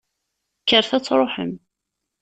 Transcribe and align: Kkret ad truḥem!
Kkret 0.61 0.91
ad 0.97 1.03
truḥem! 1.03 1.53